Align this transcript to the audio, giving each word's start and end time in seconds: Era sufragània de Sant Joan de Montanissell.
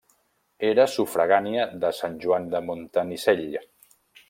Era 0.69 0.85
sufragània 0.93 1.67
de 1.85 1.93
Sant 1.99 2.17
Joan 2.25 2.49
de 2.55 2.63
Montanissell. 2.71 3.47